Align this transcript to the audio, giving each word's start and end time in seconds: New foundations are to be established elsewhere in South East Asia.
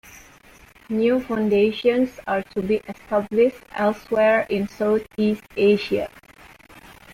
New 0.89 1.19
foundations 1.19 2.19
are 2.25 2.41
to 2.41 2.63
be 2.63 2.77
established 2.89 3.63
elsewhere 3.75 4.47
in 4.49 4.67
South 4.67 5.05
East 5.15 5.43
Asia. 5.55 6.09